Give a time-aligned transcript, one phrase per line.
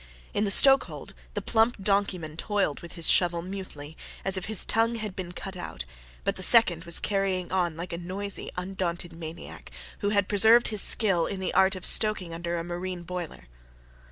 [0.33, 4.95] In the stokehold the plump donkeyman toiled with his shovel mutely, as if his tongue
[4.95, 5.85] had been cut out;
[6.23, 9.69] but the second was carrying on like a noisy, undaunted maniac,
[9.99, 13.47] who had preserved his skill in the art of stoking under a marine boiler.